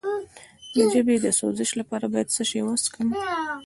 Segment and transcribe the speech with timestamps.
[0.75, 3.07] د ژبې د سوزش لپاره باید څه شی وڅښم؟